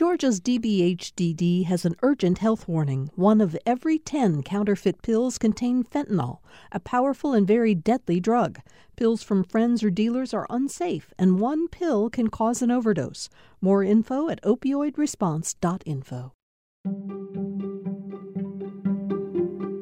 [0.00, 3.10] Georgia's DBHDD has an urgent health warning.
[3.16, 6.38] One of every 10 counterfeit pills contain fentanyl,
[6.72, 8.60] a powerful and very deadly drug.
[8.96, 13.28] Pills from friends or dealers are unsafe, and one pill can cause an overdose.
[13.60, 16.32] More info at opioidresponse.info.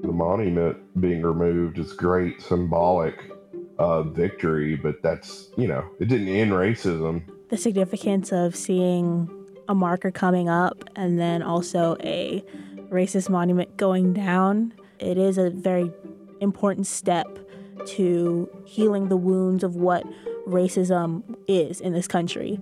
[0.03, 3.31] The monument being removed is great symbolic
[3.79, 7.23] uh, victory, but that's, you know, it didn't end racism.
[7.51, 9.31] The significance of seeing
[9.69, 12.43] a marker coming up and then also a
[12.91, 14.73] racist monument going down.
[14.99, 15.93] It is a very
[16.41, 17.39] important step
[17.87, 20.05] to healing the wounds of what
[20.47, 22.59] racism is in this country.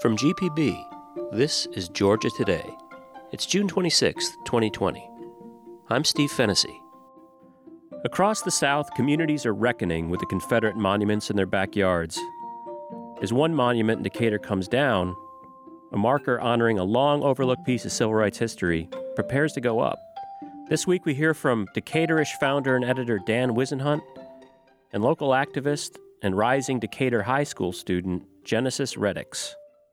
[0.00, 0.84] From GPB,
[1.32, 2.68] this is Georgia Today.
[3.30, 5.08] It's June 26, 2020.
[5.88, 6.80] I'm Steve Fennessy.
[8.04, 12.18] Across the South, communities are reckoning with the Confederate monuments in their backyards
[13.22, 15.16] as one monument in Decatur comes down,
[15.92, 19.98] a marker honoring a long overlooked piece of civil rights history prepares to go up.
[20.68, 24.00] This week we hear from Decaturish founder and editor Dan Whisenhunt
[24.92, 29.52] and local activist and rising Decatur High School student Genesis Reddix.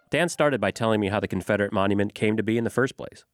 [0.10, 2.98] Dan started by telling me how the Confederate monument came to be in the first
[2.98, 3.26] place.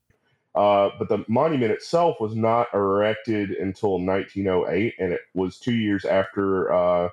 [0.56, 6.04] Uh, but the monument itself was not erected until 1908, and it was two years
[6.04, 7.10] after uh,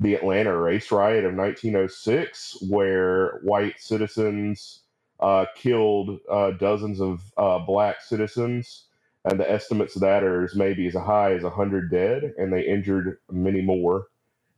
[0.00, 4.80] the Atlanta race riot of 1906, where white citizens
[5.20, 8.84] uh, killed uh, dozens of uh, black citizens.
[9.24, 12.62] And the estimates of that are as maybe as high as 100 dead, and they
[12.62, 14.08] injured many more.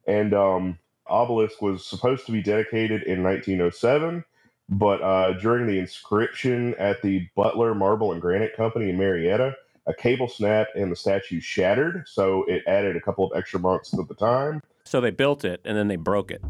[0.09, 4.25] And um, obelisk was supposed to be dedicated in 1907,
[4.69, 9.55] but uh, during the inscription at the Butler Marble and Granite Company in Marietta,
[9.87, 13.97] a cable snapped and the statue shattered, so it added a couple of extra months
[13.97, 14.61] at the time.
[14.87, 16.41] So they built it and then they broke it.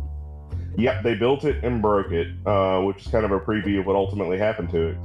[0.76, 3.86] Yep, they built it and broke it, uh, which is kind of a preview of
[3.86, 4.98] what ultimately happened to it.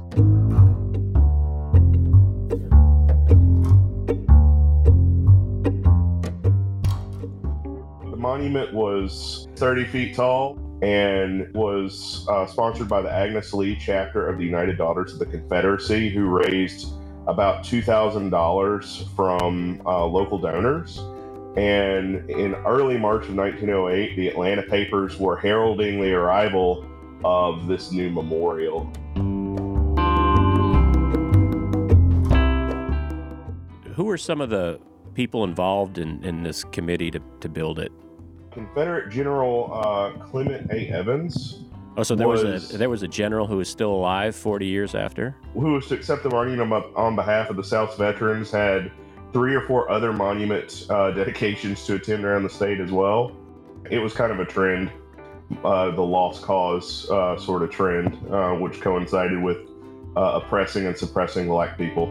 [8.10, 14.28] The monument was 30 feet tall and was uh, sponsored by the Agnes Lee chapter
[14.28, 16.92] of the United Daughters of the Confederacy, who raised
[17.26, 21.00] about $2,000 from uh, local donors
[21.56, 26.86] and in early March of 1908, the Atlanta papers were heralding the arrival
[27.24, 28.90] of this new memorial.
[33.94, 34.80] Who were some of the
[35.12, 37.92] people involved in, in this committee to, to build it?
[38.50, 40.88] Confederate General uh, Clement A.
[40.88, 41.64] Evans.
[41.98, 44.64] Oh, so there was, was, a there was a general who was still alive 40
[44.64, 45.36] years after.
[45.52, 48.90] Who was to accept the monument on behalf of the South's veterans had
[49.32, 53.34] three or four other monument uh, dedications to attend around the state as well.
[53.90, 54.90] It was kind of a trend,
[55.64, 59.58] uh, the lost cause uh, sort of trend, uh, which coincided with
[60.16, 62.06] uh, oppressing and suppressing black people.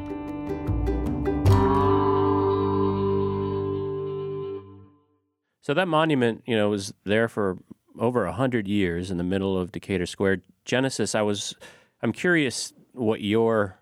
[5.64, 7.60] So that monument, you know, was there for
[8.00, 10.42] over a hundred years in the middle of Decatur Square.
[10.66, 11.56] Genesis, I was,
[12.02, 13.78] I'm curious what your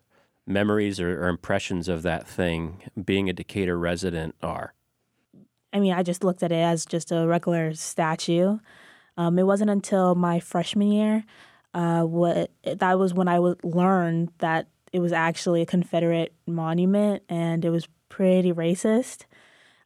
[0.49, 4.73] memories or, or impressions of that thing being a Decatur resident are?
[5.71, 8.57] I mean, I just looked at it as just a regular statue.
[9.17, 11.23] Um, it wasn't until my freshman year
[11.73, 17.63] uh, what that was when I learned that it was actually a Confederate monument and
[17.63, 19.25] it was pretty racist.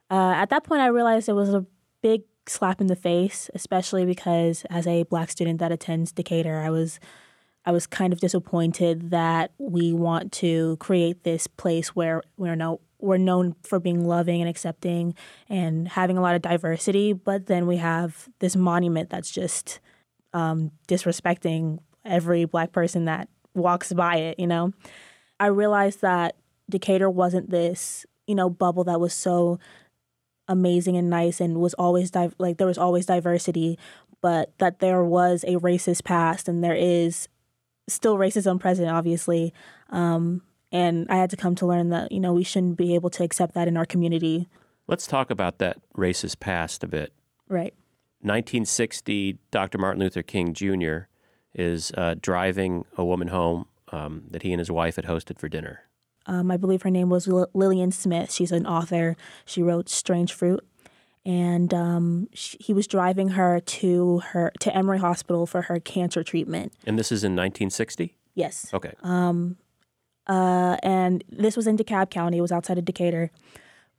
[0.10, 1.66] Uh, at that point, I realized it was a
[2.02, 6.70] big slap in the face, especially because as a black student that attends Decatur, I
[6.70, 7.00] was
[7.66, 12.82] I was kind of disappointed that we want to create this place where we're no
[13.00, 15.14] we're known for being loving and accepting
[15.50, 19.82] and having a lot of diversity, but then we have this monument that's just
[20.32, 24.40] um, disrespecting every black person that walks by it.
[24.40, 24.72] You know,
[25.38, 26.38] I realized that
[26.70, 29.60] Decatur wasn't this you know bubble that was so
[30.48, 33.78] amazing and nice and was always like there was always diversity
[34.22, 37.28] but that there was a racist past and there is
[37.88, 39.54] still racism present, obviously.
[39.90, 40.42] Um,
[40.72, 43.24] and I had to come to learn that, you know, we shouldn't be able to
[43.24, 44.48] accept that in our community.
[44.88, 47.14] Let's talk about that racist past a bit.
[47.48, 47.74] Right.
[48.22, 49.78] 1960, Dr.
[49.78, 51.08] Martin Luther King Jr.
[51.54, 55.48] is uh, driving a woman home um, that he and his wife had hosted for
[55.48, 55.82] dinner.
[56.26, 58.32] Um, I believe her name was Lillian Smith.
[58.32, 59.18] She's an author.
[59.46, 60.66] She wrote Strange Fruit
[61.26, 66.24] and um, she, he was driving her to her to Emory Hospital for her cancer
[66.24, 66.74] treatment.
[66.86, 68.16] And this is in 1960.
[68.36, 68.70] Yes.
[68.74, 68.94] Okay.
[69.04, 69.58] Um,
[70.28, 72.38] uh, and this was in DeKalb County.
[72.38, 73.32] It was outside of Decatur,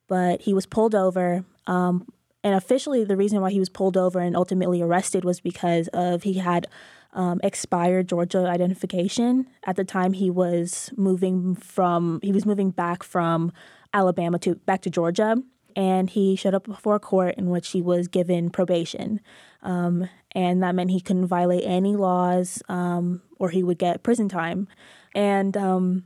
[0.09, 1.45] but he was pulled over.
[1.67, 2.07] Um,
[2.43, 6.25] And officially, the reason why he was pulled over and ultimately arrested was because of
[6.25, 6.67] he had
[7.15, 9.47] um, expired Georgia identification.
[9.65, 13.51] At the time, he was moving from he was moving back from
[13.95, 15.37] Alabama to back to Georgia,
[15.77, 19.21] and he showed up before court in which he was given probation,
[19.63, 24.29] um, and that meant he couldn't violate any laws um, or he would get prison
[24.29, 24.69] time.
[25.15, 26.05] And um,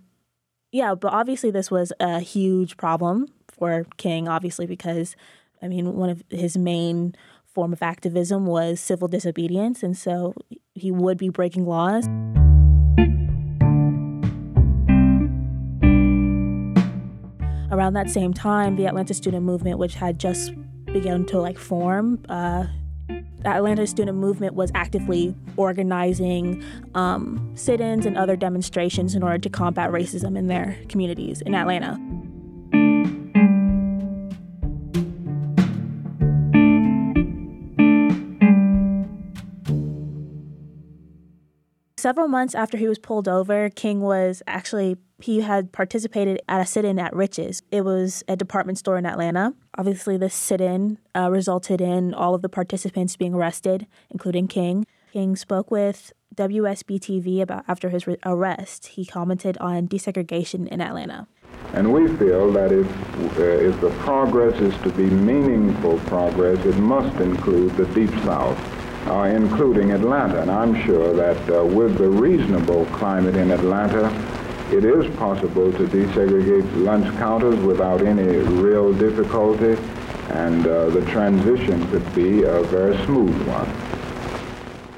[0.73, 5.17] yeah, but obviously this was a huge problem for King, obviously because
[5.63, 10.35] I mean one of his main form of activism was civil disobedience, and so
[10.75, 12.07] he would be breaking laws.
[17.79, 20.53] Around that same time, the Atlanta student movement, which had just
[20.87, 22.67] begun to like form, uh,
[23.07, 26.65] the Atlanta student movement was actively organizing
[26.97, 32.01] um, sit-ins and other demonstrations in order to combat racism in their communities in Atlanta.
[42.09, 46.65] Several months after he was pulled over, King was actually he had participated at a
[46.65, 47.61] sit-in at Rich's.
[47.71, 49.53] It was a department store in Atlanta.
[49.77, 54.87] Obviously, this sit-in uh, resulted in all of the participants being arrested, including King.
[55.13, 58.87] King spoke with WSB-TV about after his re- arrest.
[58.87, 61.27] He commented on desegregation in Atlanta.
[61.75, 62.87] And we feel that if,
[63.39, 68.57] uh, if the progress is to be meaningful progress, it must include the Deep South
[69.09, 70.43] uh, including Atlanta.
[70.43, 74.07] And I'm sure that uh, with the reasonable climate in Atlanta,
[74.71, 79.81] it is possible to desegregate lunch counters without any real difficulty,
[80.31, 83.67] and uh, the transition could be a very smooth one.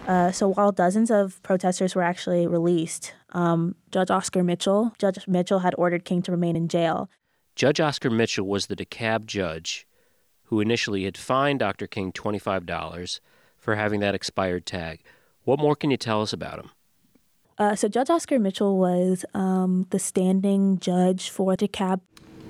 [0.08, 5.60] Uh, so while dozens of protesters were actually released, um, Judge Oscar Mitchell, Judge Mitchell
[5.60, 7.08] had ordered King to remain in jail.
[7.54, 9.86] Judge Oscar Mitchell was the DeKalb judge
[10.44, 11.86] who initially had fined Dr.
[11.86, 13.20] King $25
[13.60, 15.00] for having that expired tag.
[15.44, 16.70] What more can you tell us about him?
[17.58, 22.00] Uh, so Judge Oscar Mitchell was um, the standing judge for DeKalb.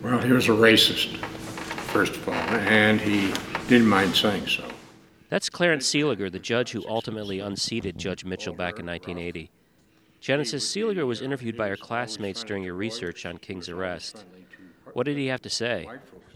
[0.03, 1.17] Well, he was a racist,
[1.93, 3.35] first of all, and he
[3.69, 4.65] didn't mind saying so.
[5.29, 9.51] That's Clarence Seeliger, the judge who ultimately unseated Judge Mitchell back in 1980.
[10.21, 14.25] Genesis Seeliger was interviewed by her classmates during your research on King's arrest.
[14.93, 15.89] What did he have to say?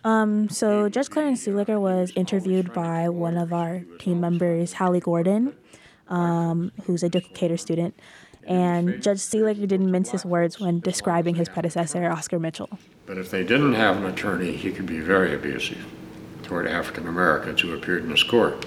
[0.04, 5.54] Um, so Judge Clarence Seeliger was interviewed by one of our team members, Hallie Gordon,
[6.08, 7.98] um, who's a Decatur student.
[8.46, 12.78] And Judge Seeliger didn't mince his words when describing his predecessor, Oscar Mitchell.
[13.06, 15.82] But if they didn't have an attorney, he could be very abusive
[16.42, 18.66] toward African Americans who appeared in his court.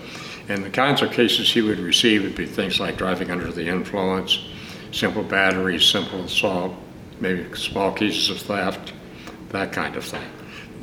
[0.50, 3.68] And the kinds of cases he would receive would be things like driving under the
[3.68, 4.40] influence,
[4.92, 6.74] simple battery, simple assault,
[7.20, 8.94] maybe small cases of theft,
[9.50, 10.28] that kind of thing.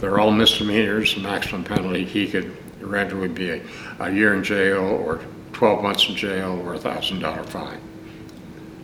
[0.05, 1.15] They're all misdemeanors.
[1.15, 3.62] The maximum penalty he could render would be a,
[3.99, 5.25] a year in jail or
[5.55, 7.81] 12 months in jail or a $1,000 fine.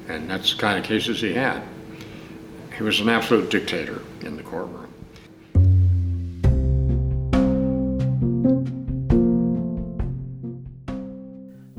[0.08, 1.62] And that's the kind of cases he had.
[2.74, 4.86] He was an absolute dictator in the courtroom.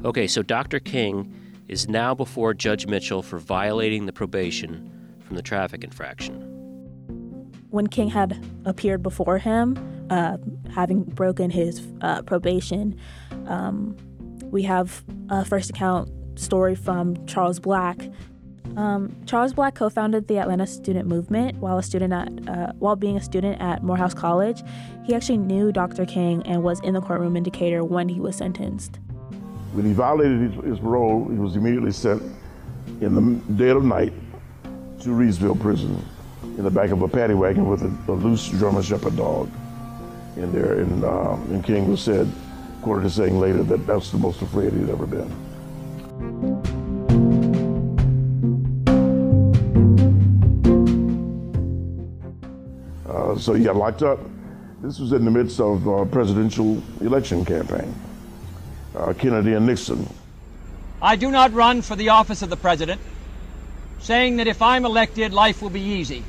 [0.06, 0.80] Okay, so Dr.
[0.80, 1.34] King
[1.68, 6.51] is now before Judge Mitchell for violating the probation from the traffic infraction
[7.72, 9.78] when King had appeared before him,
[10.10, 10.38] uh,
[10.74, 13.00] having broken his uh, probation,
[13.48, 13.98] um,
[14.44, 17.98] we have a first account story from Charles Black.
[18.76, 23.18] Um, Charles Black co-founded the Atlanta Student Movement while a student at uh, while being
[23.18, 24.62] a student at Morehouse College.
[25.06, 26.06] He actually knew Dr.
[26.06, 27.44] King and was in the courtroom in
[27.84, 29.00] when he was sentenced.
[29.74, 32.22] When he violated his, his parole, he was immediately sent
[33.00, 34.14] in the dead of night
[35.00, 36.04] to Reidsville Prison
[36.58, 39.50] in the back of a paddy wagon with a, a loose German Shepherd dog
[40.38, 40.80] in there.
[40.80, 42.30] And, um, and King was said,
[42.80, 45.32] according to saying later, that that's the most afraid he'd ever been.
[53.08, 54.20] Uh, so he got locked up.
[54.82, 57.94] This was in the midst of uh, presidential election campaign.
[58.96, 60.08] Uh, Kennedy and Nixon.
[61.02, 63.00] I do not run for the office of the president,
[64.00, 66.24] saying that if I'm elected, life will be easy.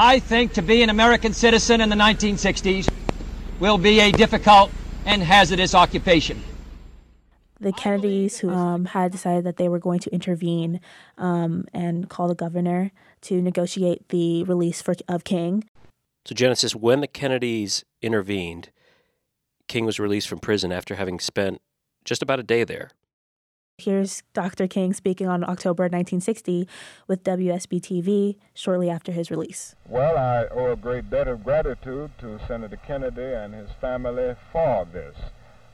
[0.00, 2.88] I think to be an American citizen in the 1960s
[3.58, 4.70] will be a difficult
[5.04, 6.40] and hazardous occupation.
[7.58, 10.78] The Kennedys, who um, had decided that they were going to intervene
[11.16, 15.64] um, and call the governor to negotiate the release for, of King.
[16.24, 18.70] So, Genesis, when the Kennedys intervened,
[19.66, 21.60] King was released from prison after having spent
[22.04, 22.90] just about a day there.
[23.80, 24.66] Here's Dr.
[24.66, 26.66] King speaking on October 1960
[27.06, 29.76] with WSB TV shortly after his release.
[29.86, 34.84] Well, I owe a great debt of gratitude to Senator Kennedy and his family for
[34.92, 35.14] this.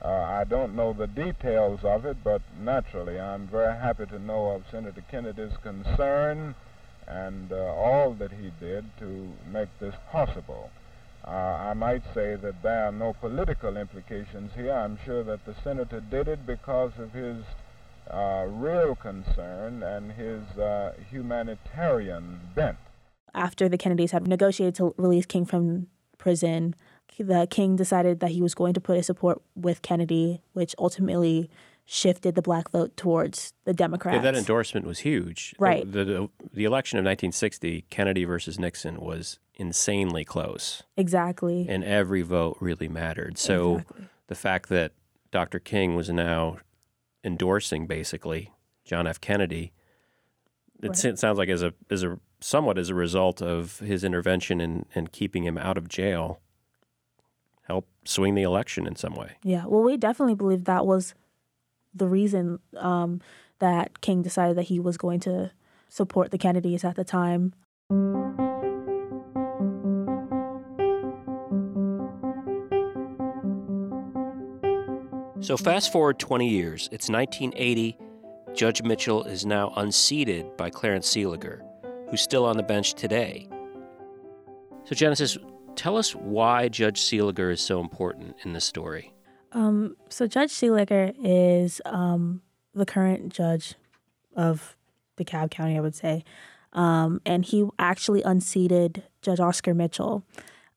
[0.03, 4.51] Uh, I don't know the details of it, but naturally I'm very happy to know
[4.51, 6.53] of Senator Kennedy's concern
[7.07, 10.69] and uh, all that he did to make this possible.
[11.27, 14.73] Uh, I might say that there are no political implications here.
[14.73, 17.37] I'm sure that the senator did it because of his
[18.09, 22.77] uh, real concern and his uh, humanitarian bent.
[23.33, 26.75] After the Kennedys had negotiated to release King from prison,
[27.17, 31.49] the king decided that he was going to put his support with Kennedy, which ultimately
[31.85, 34.15] shifted the black vote towards the Democrats.
[34.15, 35.53] Yeah, that endorsement was huge.
[35.59, 35.89] Right.
[35.89, 40.81] The, the, the election of 1960, Kennedy versus Nixon, was insanely close.
[40.97, 41.67] Exactly.
[41.69, 43.37] And every vote really mattered.
[43.37, 44.05] So Exactly.
[44.27, 44.93] the fact that
[45.31, 45.59] Dr.
[45.59, 46.57] King was now
[47.25, 48.51] endorsing basically
[48.85, 49.19] John F.
[49.19, 49.73] Kennedy,
[50.81, 51.17] it Right.
[51.19, 55.11] sounds like as a as a somewhat as a result of his intervention and and
[55.11, 56.39] keeping him out of jail,
[57.63, 59.37] helped swing the election in some way.
[59.43, 61.13] Yeah, well, we definitely believe that was
[61.93, 63.21] the reason um,
[63.59, 65.51] that King decided that he was going to
[65.89, 67.53] support the Kennedys at the time.
[75.45, 76.89] So fast forward 20 years.
[76.91, 77.95] It's 1980.
[78.55, 81.61] Judge Mitchell is now unseated by Clarence Seeliger,
[82.09, 83.47] who's still on the bench today.
[84.85, 85.37] So Genesis,
[85.75, 89.13] tell us why Judge Seeliger is so important in this story.
[89.51, 92.41] Um, so Judge Seeliger is um,
[92.73, 93.75] the current judge
[94.35, 94.75] of
[95.15, 96.23] DeKalb County, I would say,
[96.73, 100.23] um, and he actually unseated Judge Oscar Mitchell.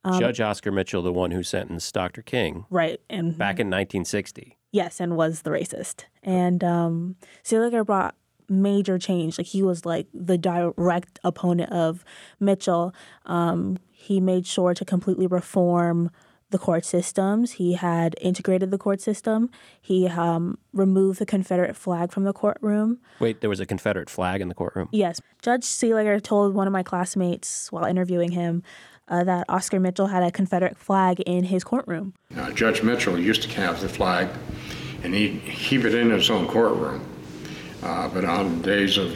[0.04, 2.20] Um, Judge Oscar Mitchell, the one who sentenced Dr.
[2.20, 4.57] King Right, and back in 1960.
[4.72, 6.04] Yes, and was the racist.
[6.22, 8.14] And um Seeliger brought
[8.48, 9.38] major change.
[9.38, 12.04] Like he was like the direct opponent of
[12.40, 12.94] Mitchell.
[13.26, 16.10] Um, he made sure to completely reform
[16.50, 17.52] the court systems.
[17.52, 19.50] He had integrated the court system.
[19.82, 23.00] He um, removed the Confederate flag from the courtroom.
[23.20, 24.88] Wait, there was a Confederate flag in the courtroom?
[24.90, 28.62] Yes, Judge Seeliger told one of my classmates while interviewing him
[29.08, 32.14] uh, that Oscar Mitchell had a Confederate flag in his courtroom.
[32.36, 34.28] Uh, Judge Mitchell used to have the flag,
[35.02, 37.04] and he'd keep it in his own courtroom.
[37.82, 39.12] Uh, but on days of,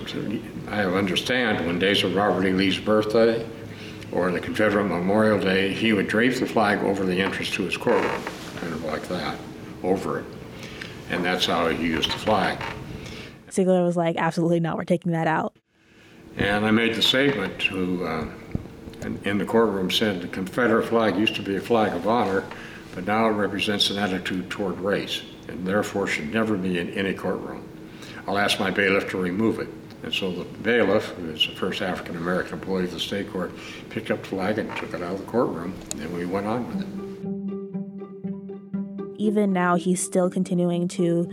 [0.69, 2.53] I understand, when days of Robert E.
[2.53, 3.47] Lee's birthday
[4.13, 7.77] or the Confederate Memorial Day, he would drape the flag over the entrance to his
[7.77, 8.23] courtroom,
[8.57, 9.37] kind of like that,
[9.83, 10.27] over it.
[11.11, 12.59] And that's how he used the flag.
[13.49, 15.57] Seeliger was like, absolutely not, we're taking that out.
[16.37, 18.25] And I made the statement to, uh,
[19.05, 22.45] in, in the courtroom said the Confederate flag used to be a flag of honor,
[22.95, 27.15] but now it represents an attitude toward race, and therefore should never be in any
[27.15, 27.69] courtroom.
[28.27, 29.69] I'll ask my bailiff to remove it.
[30.03, 33.53] And so the bailiff, who is the first African American employee of the state court,
[33.91, 36.67] picked up the flag and took it out of the courtroom, and we went on
[36.69, 37.13] with it.
[39.23, 41.29] even now he's still continuing to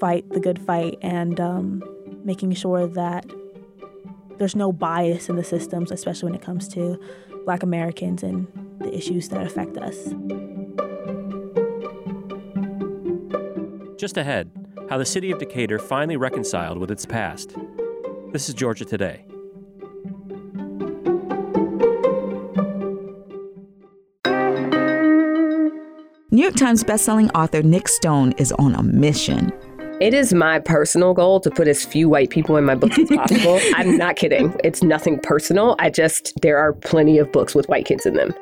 [0.00, 1.82] fight the good fight and um,
[2.24, 3.26] making sure that
[4.38, 6.98] there's no bias in the systems, especially when it comes to
[7.44, 8.46] Black Americans and
[8.80, 9.96] the issues that affect us.
[13.98, 14.50] Just ahead,
[14.90, 17.56] how the city of Decatur finally reconciled with its past.
[18.32, 19.24] This is Georgia Today.
[26.30, 29.52] New York Times bestselling author Nic Stone is on a mission.
[30.00, 33.08] It is my personal goal to put as few white people in my books as
[33.08, 33.60] possible.
[33.76, 34.54] I'm not kidding.
[34.64, 35.76] It's nothing personal.
[35.78, 38.34] I just, there are plenty of books with white kids in them.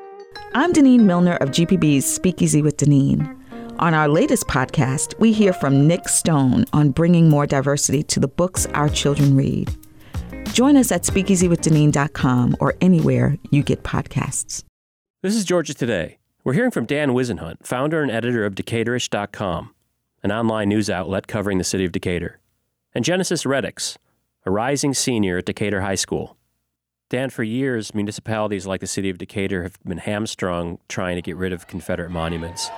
[0.55, 3.39] I'm Denene Millner of GPB's Speakeasy with Denene.
[3.79, 8.29] On our latest podcast, we hear from Nic Stone on bringing more diversity to the
[8.29, 9.75] books our children read.
[10.55, 14.65] Join us at speakeasywithdeneen.com or anywhere you get podcasts.
[15.23, 16.19] This is Georgia Today.
[16.45, 19.72] We're hearing from Dan Whisenhunt, founder and editor of Decaturish.com,
[20.23, 22.39] an online news outlet covering the city of Decatur,
[22.95, 23.97] and Genesis Reddix,
[24.47, 26.37] a rising senior at Decatur High School.
[27.09, 31.37] Dan, for years, municipalities like the city of Decatur have been hamstrung trying to get
[31.37, 32.71] rid of Confederate monuments.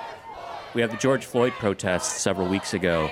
[0.73, 3.09] We have the George Floyd protests several weeks ago.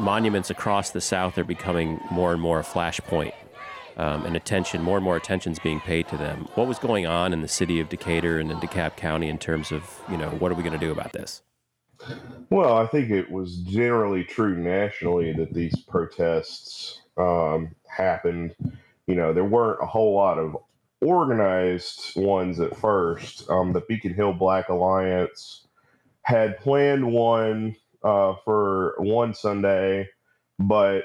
[0.00, 3.34] Monuments across the South are becoming more and more a flashpoint,
[3.96, 6.48] um, and attention, more and more attention is being paid to them.
[6.54, 9.72] What was going on in the city of Decatur and in DeKalb County in terms
[9.72, 11.42] of, you know, what are we going to do about this?
[12.48, 18.54] Well, I think it was generally true nationally that these protests um, happened.
[19.06, 20.56] You know, there weren't a whole lot of
[21.02, 23.48] organized ones at first.
[23.50, 25.66] Um, the Beacon Hill Black Alliance
[26.22, 30.08] had planned one uh, for one Sunday,
[30.58, 31.04] but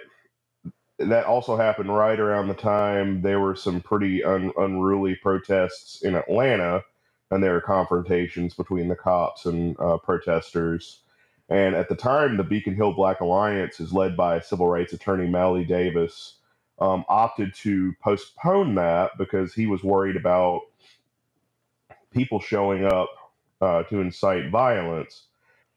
[0.99, 6.15] that also happened right around the time there were some pretty un- unruly protests in
[6.15, 6.83] Atlanta,
[7.31, 11.01] and there were confrontations between the cops and uh, protesters.
[11.49, 15.27] And at the time, the Beacon Hill Black Alliance is led by civil rights attorney
[15.27, 16.35] Mawuli Davis
[16.79, 20.61] um, opted to postpone that because he was worried about
[22.11, 23.09] people showing up
[23.61, 25.25] uh, to incite violence.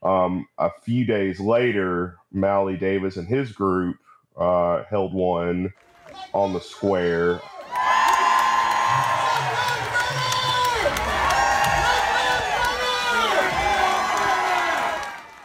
[0.02, 3.96] Um, a few days later, Mawuli Davis and his group
[4.38, 5.72] uh, held one
[6.32, 7.40] on the square.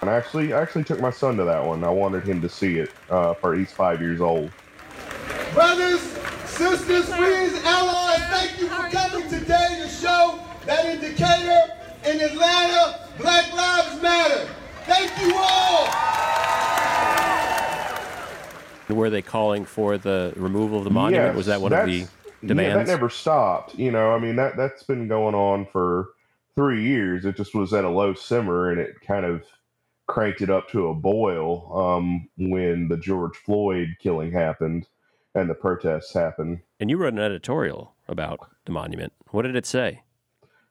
[0.01, 1.83] And I actually, I actually took my son to that one.
[1.85, 4.51] I wanted him to see it, uh, for he's five years old.
[5.53, 6.01] Brothers,
[6.45, 11.73] sisters, friends, allies, thank you for coming today to show that in Decatur,
[12.05, 14.49] in Atlanta, Black Lives Matter.
[14.85, 16.12] Thank you all.
[18.89, 21.29] Were they calling for the removal of the monument?
[21.29, 22.07] Yes, Was that one of the
[22.45, 22.71] demands?
[22.77, 23.75] Yeah, that never stopped.
[23.75, 26.09] You know, I mean that that's been going on for
[26.55, 27.25] three years.
[27.25, 29.43] It just was at a low simmer, and it kind of
[30.07, 34.85] cranked it up to a boil um, when the George Floyd killing happened
[35.33, 36.59] and the protests happened.
[36.79, 39.13] and you wrote an editorial about the monument.
[39.31, 40.01] What did it say?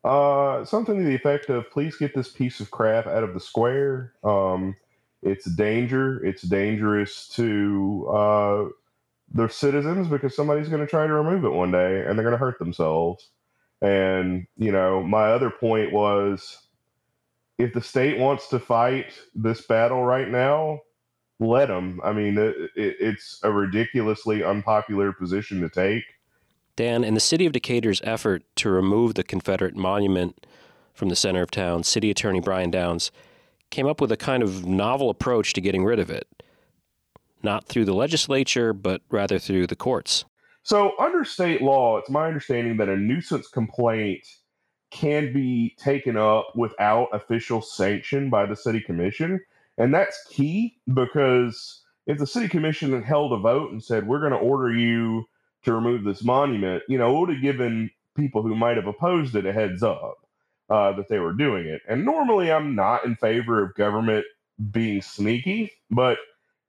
[0.05, 3.41] Uh, something to the effect of, "Please get this piece of crap out of the
[3.41, 4.13] square.
[4.23, 4.77] Um,
[5.23, 6.25] it's danger.
[6.25, 8.73] It's dangerous to
[9.37, 12.33] uh, citizens because somebody's going to try to remove it one day, and they're going
[12.33, 13.31] to hurt themselves."
[13.81, 16.67] And you know, my other point was,
[17.59, 20.81] if the state wants to fight this battle right now,
[21.41, 22.01] let them.
[22.05, 26.05] I mean, it, it, it's a ridiculously unpopular position to take.
[26.75, 30.47] Dan, in the city of Decatur's effort to remove the Confederate monument
[30.95, 33.11] from the center of town, City Attorney Brian Downs
[33.73, 36.29] came up with a kind of novel approach to getting rid of it.
[37.43, 40.25] Not through the legislature, but rather through the courts.
[40.63, 44.25] So, under state law, it's my understanding that a nuisance complaint
[44.93, 49.41] can be taken up without official sanction by the city commission.
[49.79, 54.33] And that's key because if the city commission held a vote and said, we're going
[54.33, 55.25] to order you
[55.65, 59.35] to remove this monument, you know, it would have given people who might have opposed
[59.35, 60.22] it a heads up
[60.73, 61.83] uh, that they were doing it.
[61.89, 64.25] And normally I'm not in favor of government
[64.71, 66.17] being sneaky, but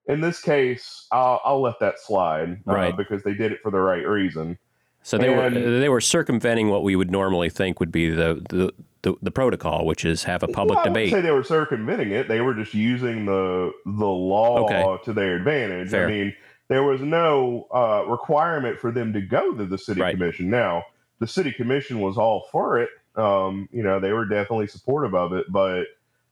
[0.08, 2.98] in this case, I'll, I'll let that slide uh, Right.
[2.98, 4.58] because they did it for the right reason.
[5.04, 8.42] So they And- were they were circumventing what we would normally think would be the
[8.50, 11.12] the, the, the protocol, which is have a public Well, I debate.
[11.12, 12.28] say they were circumventing it.
[12.30, 15.04] They were just using the the law Okay.
[15.06, 15.90] to their advantage.
[15.92, 16.08] Fair.
[16.08, 16.36] I mean,
[16.70, 20.16] there was no uh, requirement for them to go to the city Right.
[20.18, 20.50] commission.
[20.50, 20.84] Now,
[21.20, 22.90] the city commission was all for it.
[23.16, 25.86] Um, you know, they were definitely supportive of it, but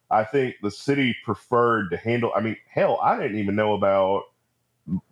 [0.10, 2.32] I think the city preferred to handle.
[2.36, 4.24] I mean, hell, I didn't even know about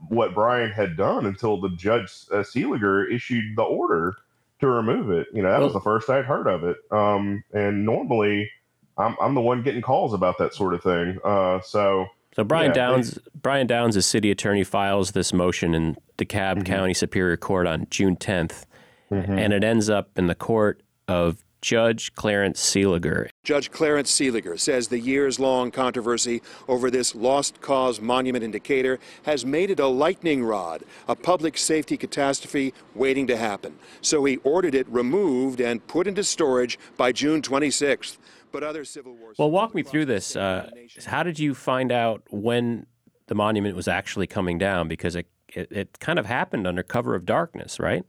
[0.09, 4.15] what Brian had done until the judge uh, Seeliger issued the order
[4.59, 5.27] to remove it.
[5.33, 6.77] You know, that was the first I'd heard of it.
[6.91, 8.49] Um, and normally,
[8.97, 11.19] I'm I'm the one getting calls about that sort of thing.
[11.23, 15.73] Uh, so So Brian yeah, they- Downs, Brian Downs, as city attorney, files this motion
[15.75, 16.61] in DeKalb Mm-hmm.
[16.63, 18.65] County Superior Court on June 10th,
[19.11, 19.39] Mm-hmm.
[19.39, 23.29] and it ends up in the court of Judge Clarence Seeliger.
[23.43, 28.99] Judge Clarence Seeliger says the years long controversy over this lost cause monument in Decatur
[29.23, 33.77] has made it a lightning rod, a public safety catastrophe waiting to happen.
[34.01, 38.17] So he ordered it removed and put into storage by June 26th.
[38.51, 39.33] But other Civil War.
[39.37, 40.35] Well, walk me through this.
[40.35, 40.71] Uh,
[41.05, 42.87] how did you find out when
[43.27, 44.87] the monument was actually coming down?
[44.87, 48.03] Because it, it, it kind of happened under cover of darkness, right?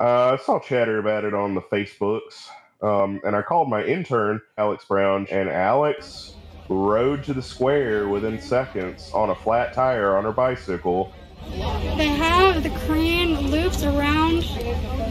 [0.00, 2.48] Uh, I saw chatter about it on the Facebooks,
[2.84, 6.34] um, and I called my intern, Alex Brown, and Alex
[6.68, 11.12] rode to the square within seconds on a flat tire on her bicycle.
[11.50, 14.42] They have the crane loops around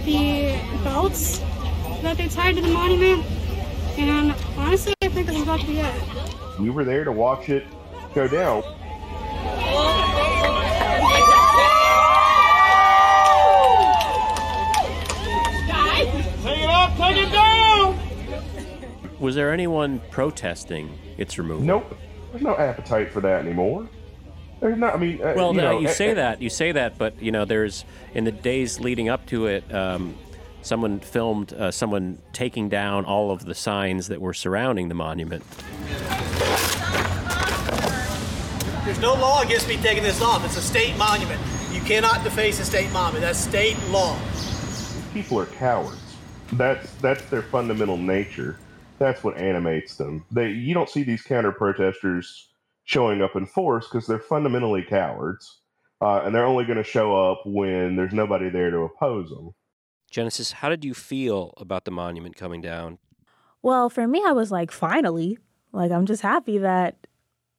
[0.06, 1.40] the belts
[2.02, 3.26] that they tied to the monument,
[3.98, 6.60] and honestly, I think this is about to be it.
[6.60, 7.66] We were there to watch it
[8.14, 8.64] go down.
[16.44, 17.98] Take it up, take it down!
[19.24, 21.64] Was there anyone protesting its removal?
[21.64, 21.98] Nope.
[22.32, 23.88] There's no appetite for that anymore.
[24.60, 24.96] There's not.
[24.96, 26.98] I mean, uh, Well, you, no, know, you eh, say eh, that, you say that,
[26.98, 30.18] but you know, there's in the days leading up to it, um,
[30.62, 35.42] someone filmed uh, someone taking down all of the signs that were surrounding the monument.
[38.84, 40.44] There's no law against me taking this off.
[40.44, 41.40] It's a state monument.
[41.72, 43.22] You cannot deface a state monument.
[43.22, 44.20] That's state law.
[45.14, 46.18] People are cowards.
[46.52, 48.58] That's that's their fundamental nature.
[49.00, 50.26] That's what animates them.
[50.32, 52.50] They you don't see these counter protesters
[52.86, 55.62] showing up in force because they're fundamentally cowards,
[56.02, 59.54] uh, and they're only going to show up when there's nobody there to oppose them.
[60.12, 63.00] Genesis, how did you feel about the monument coming down?
[63.62, 65.38] Well, for me, I was like, finally.
[65.72, 66.98] Like, I'm just happy that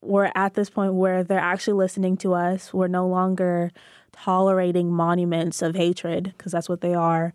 [0.02, 2.72] we're at this point where they're actually listening to us.
[2.72, 3.72] We're no longer
[4.12, 7.32] tolerating monuments of hatred, because that's what they are.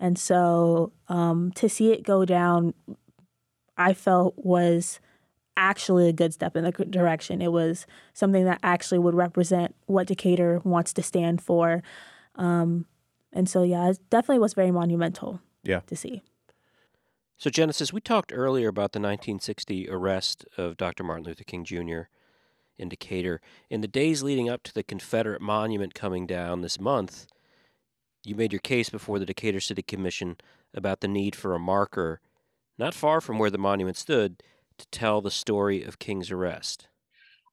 [0.00, 2.72] And so um, to see it go down,
[3.82, 5.00] I felt was
[5.56, 7.42] actually a good step in the direction.
[7.42, 11.82] It was something that actually would represent what Decatur wants to stand for.
[12.36, 12.86] Um,
[13.32, 15.80] and so, yeah, it definitely was very monumental Yeah.
[15.86, 16.22] to see.
[17.36, 21.02] So, Genesis, we talked earlier about the 1960 arrest of Dr.
[21.02, 22.02] Martin Luther King Jr.
[22.78, 23.40] in Decatur.
[23.68, 27.26] In the days leading up to the Confederate monument coming down this month,
[28.24, 30.36] you made your case before the Decatur City Commission
[30.72, 32.20] about the need for a marker
[32.78, 34.42] not far from where the monument stood
[34.78, 36.88] to tell the story of King's arrest.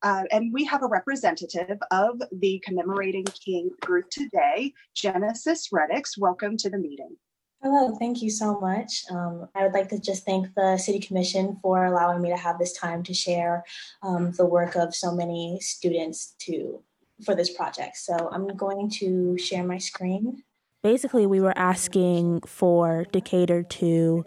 [0.02, 6.18] Uh, and we have a representative of the commemorating King group today, Genesis Reddix.
[6.18, 7.18] Welcome to the meeting.
[7.62, 9.04] Hello, thank you so much.
[9.12, 12.58] Um, I would like to just thank the City Commission for allowing me to have
[12.58, 13.66] this time to share
[14.02, 16.82] um, the work of so many students to
[17.26, 17.98] for this project.
[17.98, 20.44] So I'm going to share my screen.
[20.82, 24.26] Basically, we were asking for Decatur to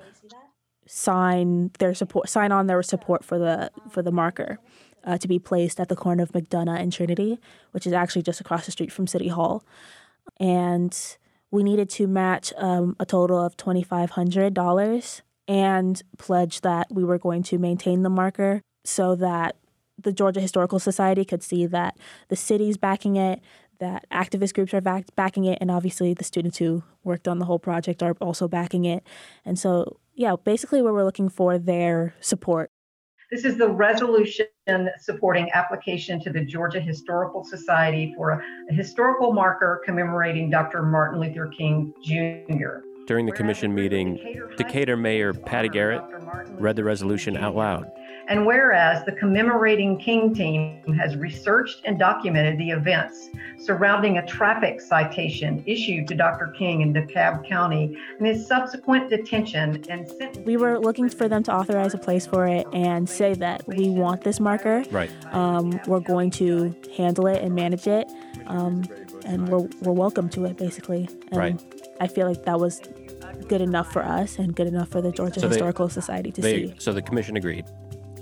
[0.94, 4.58] sign their support, sign on their support for the for the marker
[5.04, 8.42] uh, to be placed at the corner of McDonough and Trinity, which is actually just
[8.42, 9.64] across the street from City Hall,
[10.38, 11.16] and
[11.50, 16.88] we needed to match um, a total of twenty five hundred dollars and pledge that
[16.90, 19.56] we were going to maintain the marker so that
[19.98, 21.96] the Georgia Historical Society could see that
[22.28, 23.40] the city's backing it,
[23.78, 27.46] that activist groups are back, backing it, and obviously the students who worked on the
[27.46, 29.02] whole project are also backing it.
[29.44, 32.70] And so, yeah, basically, we're looking for their support.
[33.30, 34.46] This is the resolution
[35.00, 40.82] supporting application to the Georgia Historical Society for a, a historical marker commemorating Dr.
[40.82, 42.84] Martin Luther King Jr.
[43.06, 44.18] During the commission meeting,
[44.56, 46.02] Decatur Mayor Patti Garrett
[46.50, 47.90] read the resolution out loud.
[48.32, 53.28] And whereas the commemorating King team has researched and documented the events
[53.60, 56.46] surrounding a traffic citation issued to Dr.
[56.58, 60.38] King in DeKalb County and his subsequent detention and sentence.
[60.46, 63.90] We were looking for them to authorize a place for it and say that we
[63.90, 64.82] want this marker.
[64.90, 65.10] Right.
[65.34, 68.10] Um, we're going to handle it and manage it,
[68.46, 68.82] um,
[69.26, 71.06] and we're, we're welcome to it, basically.
[71.30, 71.62] And Right.
[72.00, 72.80] I feel like that was
[73.46, 76.40] good enough for us and good enough for the Georgia So they- Historical Society to
[76.40, 76.74] They, see.
[76.78, 77.66] so the commission agreed.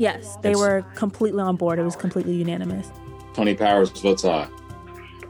[0.01, 1.79] Yes, they It's- were completely on board.
[1.79, 2.91] It was completely unanimous.
[3.35, 4.49] Tony Powers votes aye.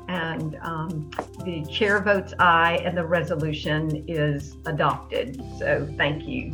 [0.06, 1.10] And um,
[1.44, 5.42] the chair votes aye, and the resolution is adopted.
[5.58, 6.52] So thank you.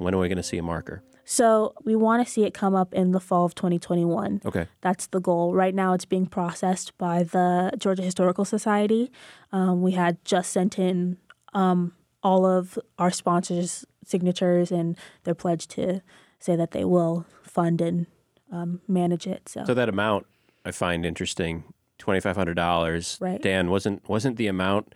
[0.00, 1.02] When are we going to see a marker?
[1.24, 4.40] So we want to see it come up in the fall of 2021.
[4.44, 4.66] Okay.
[4.80, 5.54] That's the goal.
[5.54, 9.12] Right now, it's being processed by the Georgia Historical Society.
[9.52, 11.18] Um, we had just sent in
[11.52, 16.00] um, all of our sponsors' signatures and their pledge to
[16.38, 18.06] say that they will fund and
[18.50, 19.48] um, manage it.
[19.48, 20.26] So, So that amount
[20.64, 21.64] I find interesting,
[21.98, 23.18] twenty five hundred dollars.
[23.20, 23.40] Right.
[23.40, 24.94] Dan wasn't wasn't the amount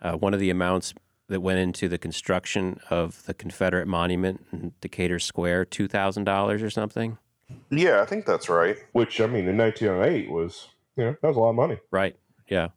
[0.00, 0.94] uh, one of the amounts
[1.32, 6.62] that went into the construction of the Confederate monument in Decatur Square two thousand dollars
[6.62, 7.18] or something.
[7.70, 8.76] Yeah, I think that's right.
[8.92, 11.78] Which I mean, in 1908 was you know that was a lot of money.
[11.90, 12.16] Right.
[12.48, 12.68] Yeah.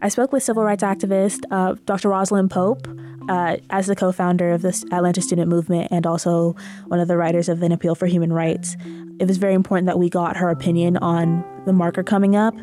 [0.00, 2.10] I spoke with civil rights activist uh, Dr.
[2.10, 2.86] Roslyn Pope
[3.28, 6.54] uh, as the co founder of this Atlanta student movement and also
[6.86, 8.76] one of the writers of An Appeal for Human Rights.
[9.20, 12.54] It was very important that we got her opinion on the marker coming up.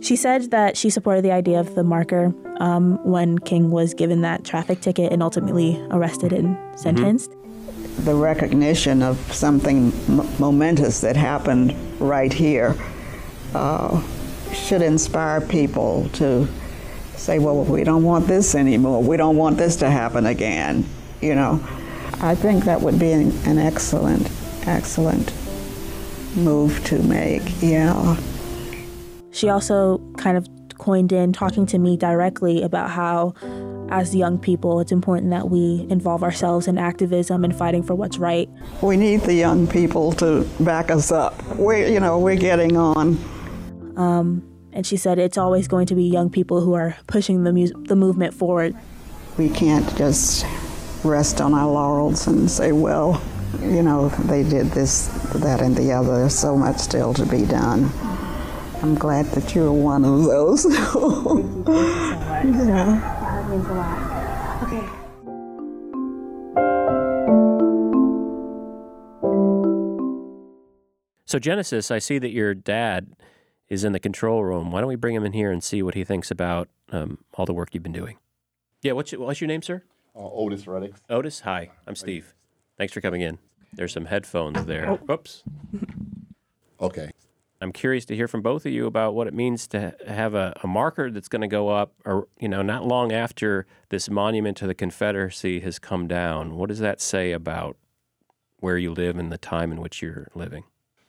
[0.00, 4.20] She said that she supported the idea of the marker um, when King was given
[4.22, 7.32] that traffic ticket and ultimately arrested and sentenced.
[8.04, 12.76] the recognition of something m- momentous that happened right here
[13.54, 14.00] uh,
[14.52, 16.46] should inspire people to
[17.16, 19.02] say, well, we don't want this anymore.
[19.02, 20.84] We don't want this to happen again.
[21.20, 21.64] You know,
[22.20, 24.30] I think that would be an, an excellent,
[24.66, 25.32] excellent
[26.36, 27.42] move to make.
[27.62, 28.16] Yeah.
[29.30, 30.46] She also kind of
[30.78, 33.34] coined in talking to me directly about how,
[33.90, 38.18] as young people, it's important that we involve ourselves in activism and fighting for what's
[38.18, 38.48] right.
[38.82, 41.42] We need the young people to back us up.
[41.56, 43.18] We're, you know, we're getting on.
[43.96, 47.52] Um, and she said it's always going to be young people who are pushing the,
[47.52, 48.76] mu- the movement forward.
[49.38, 50.44] We can't just
[51.02, 53.22] rest on our laurels and say, well,
[53.62, 56.18] you know, they did this, that, and the other.
[56.18, 57.90] There's so much still to be done.
[58.82, 60.64] I'm glad that you're one of those.
[60.64, 62.44] Thank you, so much.
[62.44, 63.00] Yeah.
[63.24, 64.62] That means a lot.
[64.64, 64.86] Okay.
[71.24, 73.16] So, Genesis, I see that your dad
[73.68, 74.70] is in the control room.
[74.70, 77.46] Why don't we bring him in here and see what he thinks about um, all
[77.46, 78.18] the work you've been doing?
[78.82, 79.82] Yeah, what's your, what's your name, sir?
[80.14, 80.94] Uh, Otis Reddick.
[81.10, 81.70] Otis, hi.
[81.86, 82.34] I'm Steve.
[82.78, 83.38] Thanks for coming in.
[83.72, 84.90] There's some headphones there.
[84.90, 84.96] Oh.
[84.96, 85.42] Whoops.
[86.80, 87.10] Okay.
[87.60, 90.52] I'm curious to hear from both of you about what it means to have a,
[90.62, 94.56] a marker that's going to go up, or you know, not long after this monument
[94.58, 96.54] to the Confederacy has come down.
[96.56, 97.76] What does that say about
[98.60, 100.64] where you live and the time in which you're living?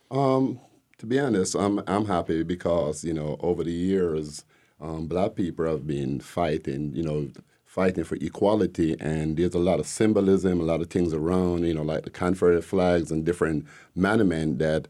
[0.10, 0.62] Um,
[1.00, 4.44] to be honest, I'm I'm happy because you know over the years,
[4.82, 7.30] um, black people have been fighting, you know,
[7.66, 11.74] fighting for equality, and there's a lot of symbolism, a lot of things around, you
[11.74, 14.88] know, like the Confederate flags and different monuments that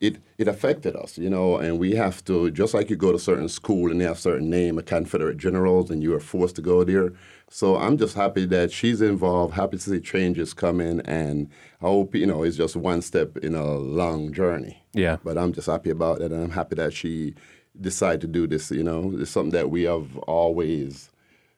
[0.00, 3.18] it it affected us, you know, and we have to just like you go to
[3.18, 6.62] certain school and they have certain name of Confederate generals and you are forced to
[6.62, 7.12] go there.
[7.50, 12.14] So I'm just happy that she's involved, happy to see changes coming, and I hope
[12.14, 14.82] you know it's just one step in a long journey.
[14.92, 15.16] Yeah.
[15.24, 17.34] But I'm just happy about that, and I'm happy that she
[17.80, 18.70] decided to do this.
[18.70, 21.10] You know, it's something that we have always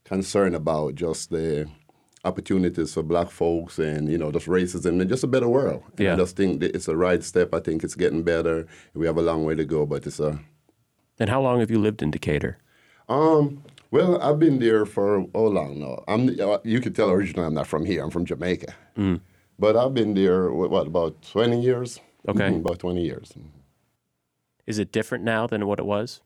[0.04, 1.68] concerned about, just the
[2.24, 5.82] opportunities for black folks and you know just racism and just a better world.
[5.96, 6.14] And Yeah.
[6.14, 7.54] I just think that it's a right step.
[7.54, 8.66] I think it's getting better.
[8.94, 10.38] We have a long way to go, but it's a.
[11.20, 12.58] And how long have you lived in Decatur?
[13.08, 13.62] Um.
[13.90, 16.02] Well, I've been there for oh long now.
[16.08, 16.28] I'm.
[16.40, 18.02] uh, You could tell originally I'm not from here.
[18.02, 18.74] I'm from Jamaica.
[18.96, 19.20] Mm.
[19.58, 22.00] But I've been there what, about twenty years?
[22.28, 22.48] Okay.
[22.50, 23.32] Mhm, about twenty years.
[24.66, 26.22] Is it different now than what it was?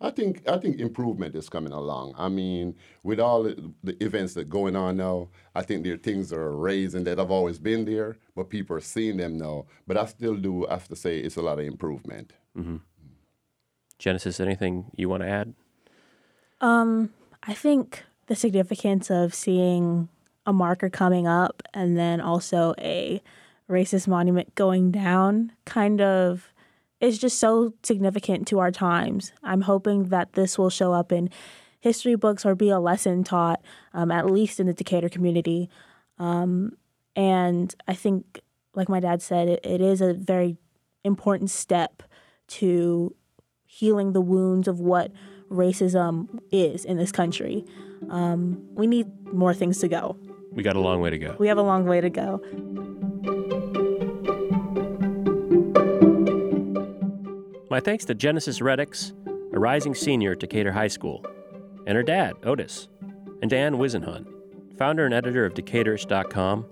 [0.00, 2.14] I think I think improvement is coming along.
[2.18, 5.94] I mean, with all the, the events that are going on now, I think there
[5.94, 9.38] are things that are raising that have always been there, but people are seeing them
[9.38, 9.66] now.
[9.86, 12.34] But I still do have to say it's a lot of improvement.
[12.54, 12.76] hmm
[13.98, 15.54] Genesis, anything you want to add?
[16.60, 20.10] Um, I think the significance of seeing
[20.44, 23.22] a marker coming up and then also a
[23.70, 26.52] racist monument going down kind of
[27.00, 29.32] is just so significant to our times.
[29.42, 31.30] I'm hoping that this will show up in
[31.80, 33.60] history books or be a lesson taught,
[33.92, 35.68] um, at least in the Decatur community.
[36.18, 36.72] Um,
[37.14, 38.40] and I think,
[38.74, 40.56] like my dad said, it, it is a very
[41.04, 42.02] important step
[42.48, 43.14] to
[43.66, 45.12] healing the wounds of what
[45.50, 47.64] racism is in this country.
[48.10, 50.16] Um, we need more things to go.
[50.52, 51.36] We got a long way to go.
[51.38, 52.42] We have a long way to go.
[57.76, 59.12] My thanks to Genesis Reddix,
[59.52, 61.22] a rising senior at Decatur High School,
[61.86, 62.88] and her dad, Otis,
[63.42, 64.26] and Dan Whisenhunt,
[64.78, 66.64] founder and editor of Decaturish.com.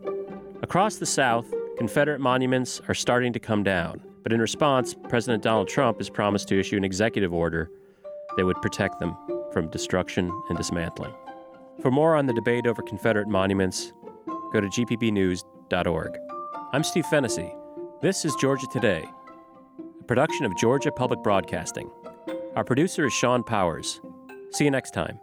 [0.62, 1.44] Across the South,
[1.76, 6.48] Confederate monuments are starting to come down, but in response, President Donald Trump has promised
[6.48, 7.70] to issue an executive order
[8.38, 9.14] that would protect them
[9.52, 11.12] from destruction and dismantling.
[11.82, 13.92] For more on the debate over Confederate monuments,
[14.54, 16.18] go to gpbnews.org.
[16.72, 17.54] I'm Steve Fennessy.
[18.00, 19.04] This is Georgia Today,
[20.06, 21.90] production of Georgia Public Broadcasting.
[22.56, 24.00] Our producer is Sean Powers.
[24.52, 25.18] See you next time.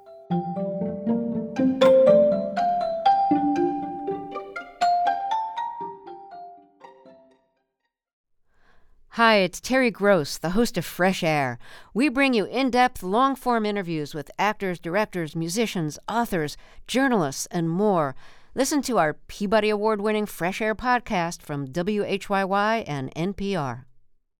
[9.16, 11.60] Hi, it's Terry Gross, the host of Fresh Air.
[11.94, 17.70] We bring you in depth, long form interviews with actors, directors, musicians, authors, journalists, and
[17.70, 18.16] more.
[18.56, 23.84] Listen to our Peabody Award winning Fresh Air podcast from WHYY and NPR.